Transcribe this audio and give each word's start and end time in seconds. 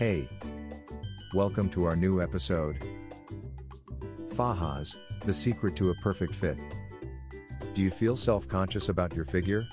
Hey! 0.00 0.26
Welcome 1.34 1.68
to 1.72 1.84
our 1.84 1.94
new 1.94 2.22
episode. 2.22 2.78
Fajas, 4.30 4.96
the 5.26 5.34
secret 5.34 5.76
to 5.76 5.90
a 5.90 5.94
perfect 5.96 6.34
fit. 6.34 6.56
Do 7.74 7.82
you 7.82 7.90
feel 7.90 8.16
self 8.16 8.48
conscious 8.48 8.88
about 8.88 9.14
your 9.14 9.26
figure? 9.26 9.68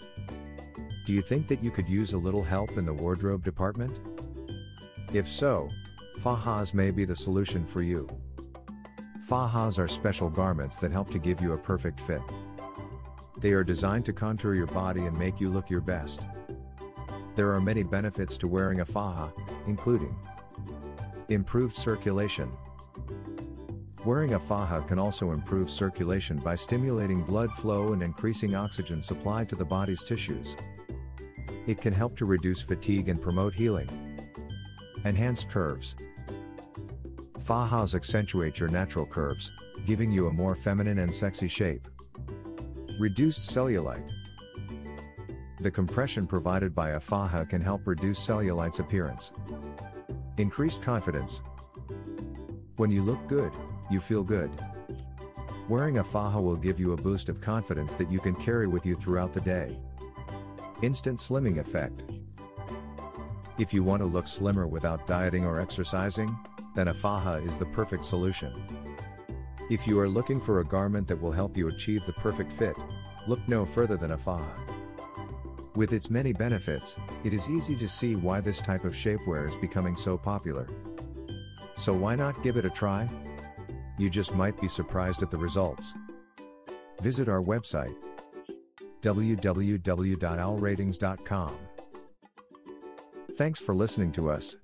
Do 1.05 1.13
you 1.13 1.21
think 1.21 1.47
that 1.47 1.63
you 1.63 1.71
could 1.71 1.87
use 1.87 2.11
a 2.11 2.17
little 2.17 2.43
help 2.43 2.77
in 2.77 2.85
the 2.85 2.93
wardrobe 2.93 3.45
department? 3.45 4.01
If 5.13 5.29
so, 5.29 5.69
Fajas 6.17 6.73
may 6.73 6.91
be 6.91 7.05
the 7.05 7.15
solution 7.15 7.65
for 7.65 7.81
you. 7.81 8.05
Fajas 9.29 9.79
are 9.79 9.87
special 9.87 10.29
garments 10.29 10.75
that 10.79 10.91
help 10.91 11.09
to 11.12 11.19
give 11.19 11.39
you 11.39 11.53
a 11.53 11.57
perfect 11.57 12.01
fit. 12.01 12.21
They 13.37 13.51
are 13.51 13.63
designed 13.63 14.03
to 14.07 14.12
contour 14.12 14.55
your 14.55 14.67
body 14.67 15.05
and 15.05 15.17
make 15.17 15.39
you 15.39 15.49
look 15.49 15.69
your 15.69 15.79
best. 15.79 16.25
There 17.38 17.54
are 17.54 17.62
many 17.62 17.84
benefits 17.84 18.35
to 18.40 18.48
wearing 18.48 18.80
a 18.80 18.85
faja, 18.85 19.31
including 19.67 20.17
improved 21.30 21.76
circulation. 21.76 22.52
Wearing 24.03 24.34
a 24.34 24.39
faja 24.39 24.81
can 24.88 24.98
also 24.98 25.34
improve 25.34 25.70
circulation 25.70 26.39
by 26.39 26.55
stimulating 26.55 27.21
blood 27.21 27.52
flow 27.52 27.94
and 27.94 28.02
increasing 28.02 28.55
oxygen 28.55 29.03
supply 29.03 29.45
to 29.45 29.55
the 29.55 29.63
body's 29.63 30.03
tissues. 30.03 30.58
It 31.67 31.80
can 31.80 31.94
help 31.94 32.17
to 32.17 32.25
reduce 32.25 32.63
fatigue 32.63 33.08
and 33.08 33.21
promote 33.21 33.53
healing. 33.53 33.89
Enhanced 35.05 35.47
curves. 35.47 35.95
Fajas 37.39 37.94
accentuate 37.94 38.58
your 38.59 38.69
natural 38.69 39.05
curves, 39.05 39.52
giving 39.85 40.11
you 40.11 40.25
a 40.25 40.33
more 40.33 40.55
feminine 40.55 40.97
and 40.97 41.13
sexy 41.13 41.47
shape. 41.47 41.88
Reduced 42.99 43.55
cellulite. 43.55 44.16
The 45.67 45.71
compression 45.71 46.26
provided 46.26 46.73
by 46.73 46.91
a 46.91 46.99
faja 47.02 47.45
can 47.45 47.59
help 47.59 47.85
reduce 47.85 48.20
cellulite's 48.20 48.80
appearance. 48.80 49.34
Increased 50.38 50.81
confidence. 50.81 51.41
When 52.77 52.89
you 52.89 53.03
look 53.03 53.27
good, 53.27 53.52
you 53.91 53.99
feel 53.99 54.23
good. 54.23 54.50
Wearing 55.67 55.97
a 55.97 56.06
faja 56.06 56.39
will 56.39 56.56
give 56.56 56.80
you 56.80 56.94
a 56.94 56.95
boost 56.95 57.28
of 57.28 57.41
confidence 57.41 57.95
that 57.95 58.09
you 58.09 58.22
can 58.22 58.33
carry 58.36 58.66
with 58.66 58.86
you 58.86 58.95
throughout 58.95 59.33
the 59.33 59.41
day. 59.41 59.78
Instant 60.83 61.19
slimming 61.19 61.58
effect. 61.58 62.06
If 63.59 63.73
you 63.73 63.84
want 63.84 64.02
to 64.02 64.06
look 64.06 64.30
slimmer 64.30 64.67
without 64.67 65.06
dieting 65.06 65.44
or 65.44 65.59
exercising, 65.59 66.34
then 66.75 66.88
a 66.88 66.94
faja 66.94 67.45
is 67.45 67.58
the 67.58 67.66
perfect 67.66 68.06
solution. 68.06 68.53
If 69.69 69.86
you 69.86 70.00
are 70.00 70.08
looking 70.08 70.39
for 70.39 70.61
a 70.61 70.66
garment 70.66 71.09
that 71.09 71.19
will 71.19 71.34
help 71.34 71.58
you 71.58 71.67
achieve 71.67 72.06
the 72.06 72.13
perfect 72.13 72.53
fit, 72.53 72.78
look 73.28 73.45
no 73.50 73.66
further 73.66 73.97
than 73.97 74.11
a 74.11 74.17
faja. 74.17 74.77
With 75.78 75.94
its 75.94 76.09
many 76.09 76.33
benefits, 76.33 76.97
it 77.23 77.31
is 77.33 77.50
easy 77.52 77.75
to 77.75 77.88
see 77.88 78.16
why 78.16 78.42
this 78.42 78.61
type 78.61 78.83
of 78.83 78.94
shapewear 78.94 79.47
is 79.47 79.56
becoming 79.58 79.95
so 79.95 80.17
popular. 80.17 80.67
So 81.75 81.94
why 81.94 82.16
not 82.16 82.42
give 82.42 82.58
it 82.58 82.66
a 82.66 82.72
try? 82.72 83.08
You 84.00 84.09
just 84.09 84.34
might 84.34 84.59
be 84.59 84.67
surprised 84.67 85.22
at 85.22 85.30
the 85.30 85.38
results. 85.38 85.94
Visit 87.03 87.30
our 87.30 87.44
website 87.44 87.94
www.owlratings.com. 89.03 91.56
Thanks 93.34 93.59
for 93.59 93.75
listening 93.75 94.12
to 94.14 94.31
us. 94.31 94.58